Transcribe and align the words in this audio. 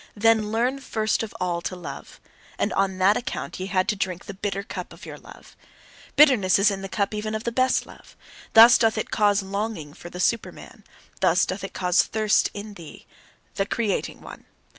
Then 0.15 0.51
LEARN 0.51 0.79
first 0.79 1.21
of 1.21 1.31
all 1.39 1.61
to 1.61 1.75
love. 1.75 2.19
And 2.57 2.73
on 2.73 2.97
that 2.97 3.15
account 3.17 3.59
ye 3.59 3.67
had 3.67 3.87
to 3.89 3.95
drink 3.95 4.25
the 4.25 4.33
bitter 4.33 4.63
cup 4.63 4.93
of 4.93 5.05
your 5.05 5.19
love. 5.19 5.55
Bitterness 6.15 6.57
is 6.57 6.71
in 6.71 6.81
the 6.81 6.89
cup 6.89 7.13
even 7.13 7.35
of 7.35 7.43
the 7.43 7.51
best 7.51 7.85
love: 7.85 8.17
thus 8.53 8.79
doth 8.79 8.97
it 8.97 9.11
cause 9.11 9.43
longing 9.43 9.93
for 9.93 10.09
the 10.09 10.19
Superman; 10.19 10.83
thus 11.19 11.45
doth 11.45 11.63
it 11.63 11.73
cause 11.73 12.01
thirst 12.01 12.49
in 12.55 12.73
thee, 12.73 13.05
the 13.57 13.67
creating 13.67 14.21
one! 14.21 14.45